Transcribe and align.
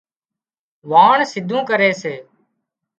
واڻ 0.91 1.17
سيڌون 1.31 1.61
ڪري 1.69 1.91
سي 2.01 2.13